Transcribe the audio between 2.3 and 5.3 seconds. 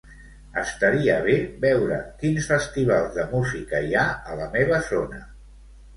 festivals de música hi ha a la meva zona.